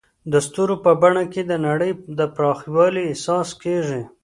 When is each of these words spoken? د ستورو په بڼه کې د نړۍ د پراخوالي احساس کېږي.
د 0.31 0.33
ستورو 0.45 0.75
په 0.85 0.91
بڼه 1.01 1.23
کې 1.33 1.41
د 1.45 1.53
نړۍ 1.67 1.91
د 2.19 2.19
پراخوالي 2.35 3.03
احساس 3.07 3.49
کېږي. 3.63 4.01